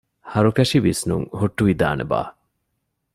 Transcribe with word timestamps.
ހަރުކަށި 0.33 0.77
ވިސްނުން 0.85 1.25
ހުއްޓުވިދާނެބާ؟ 1.39 2.21